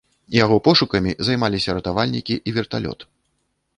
[0.43, 2.99] Яго пошукамі займаліся ратавальнікі і верталёт.